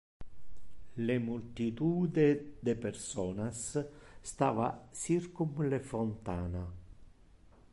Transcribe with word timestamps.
Un 1.15 1.19
multitude 1.25 2.23
de 2.69 2.75
personas 2.85 3.61
stava 4.31 4.71
circum 5.03 5.53
le 5.69 5.81
fontana. 5.91 6.65